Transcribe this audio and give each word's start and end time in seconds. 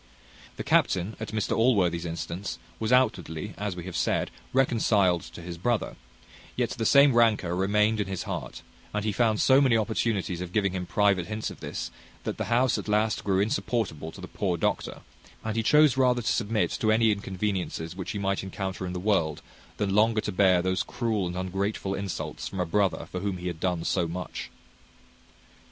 The 0.55 0.63
captain, 0.63 1.15
at 1.19 1.27
Mr 1.27 1.55
Allworthy's 1.55 2.07
instance, 2.07 2.57
was 2.79 2.91
outwardly, 2.91 3.53
as 3.55 3.75
we 3.75 3.83
have 3.83 3.95
said, 3.95 4.31
reconciled 4.51 5.21
to 5.21 5.43
his 5.43 5.59
brother; 5.59 5.95
yet 6.55 6.71
the 6.71 6.87
same 6.87 7.13
rancour 7.13 7.55
remained 7.55 7.99
in 8.01 8.07
his 8.07 8.23
heart; 8.23 8.63
and 8.95 9.05
he 9.05 9.11
found 9.11 9.39
so 9.39 9.61
many 9.61 9.77
opportunities 9.77 10.41
of 10.41 10.53
giving 10.53 10.71
him 10.73 10.87
private 10.87 11.27
hints 11.27 11.51
of 11.51 11.59
this, 11.59 11.91
that 12.23 12.39
the 12.39 12.45
house 12.45 12.79
at 12.79 12.87
last 12.87 13.23
grew 13.23 13.41
insupportable 13.41 14.11
to 14.11 14.21
the 14.21 14.27
poor 14.27 14.57
doctor; 14.57 15.01
and 15.43 15.55
he 15.55 15.61
chose 15.61 15.95
rather 15.95 16.23
to 16.23 16.31
submit 16.33 16.71
to 16.79 16.91
any 16.91 17.11
inconveniences 17.11 17.95
which 17.95 18.09
he 18.09 18.17
might 18.17 18.41
encounter 18.41 18.87
in 18.87 18.93
the 18.93 18.99
world, 18.99 19.43
than 19.77 19.93
longer 19.93 20.19
to 20.21 20.31
bear 20.31 20.63
these 20.63 20.81
cruel 20.81 21.27
and 21.27 21.37
ungrateful 21.37 21.93
insults 21.93 22.47
from 22.47 22.59
a 22.59 22.65
brother 22.65 23.07
for 23.11 23.19
whom 23.19 23.37
he 23.37 23.45
had 23.45 23.59
done 23.59 23.83
so 23.83 24.07
much. 24.07 24.49